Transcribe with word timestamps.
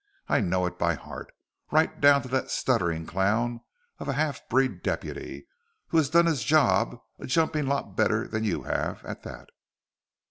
"I 0.27 0.39
know 0.41 0.65
it 0.65 0.79
by 0.79 0.95
heart 0.95 1.31
right 1.69 2.01
down 2.01 2.23
to 2.23 2.27
that 2.29 2.49
stuttering 2.49 3.05
clown 3.05 3.61
of 3.99 4.07
a 4.07 4.13
half 4.13 4.41
breed 4.49 4.81
deputy, 4.81 5.45
who 5.89 5.97
has 5.97 6.09
done 6.09 6.25
his 6.25 6.43
job 6.43 6.97
a 7.19 7.27
jumping 7.27 7.67
lot 7.67 7.95
better 7.95 8.27
than 8.27 8.43
you 8.43 8.63
have, 8.63 9.05
at 9.05 9.21
that!" 9.21 9.49